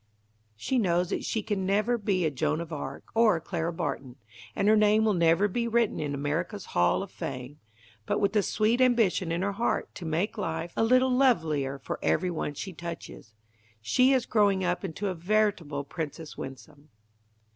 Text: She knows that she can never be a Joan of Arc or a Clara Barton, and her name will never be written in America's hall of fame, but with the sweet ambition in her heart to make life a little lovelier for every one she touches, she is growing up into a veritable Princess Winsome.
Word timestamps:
She 0.55 0.79
knows 0.79 1.11
that 1.11 1.23
she 1.25 1.43
can 1.43 1.63
never 1.63 1.95
be 1.95 2.25
a 2.25 2.31
Joan 2.31 2.59
of 2.59 2.73
Arc 2.73 3.03
or 3.13 3.35
a 3.35 3.39
Clara 3.39 3.71
Barton, 3.71 4.15
and 4.55 4.67
her 4.67 4.75
name 4.75 5.05
will 5.05 5.13
never 5.13 5.47
be 5.47 5.67
written 5.67 5.99
in 5.99 6.15
America's 6.15 6.65
hall 6.73 7.03
of 7.03 7.11
fame, 7.11 7.59
but 8.07 8.17
with 8.17 8.33
the 8.33 8.41
sweet 8.41 8.81
ambition 8.81 9.31
in 9.31 9.43
her 9.43 9.51
heart 9.51 9.93
to 9.93 10.05
make 10.05 10.39
life 10.39 10.73
a 10.75 10.83
little 10.83 11.11
lovelier 11.15 11.77
for 11.77 11.99
every 12.01 12.31
one 12.31 12.55
she 12.55 12.73
touches, 12.73 13.35
she 13.79 14.11
is 14.11 14.25
growing 14.25 14.63
up 14.63 14.83
into 14.83 15.07
a 15.07 15.13
veritable 15.13 15.83
Princess 15.83 16.35
Winsome. 16.35 16.89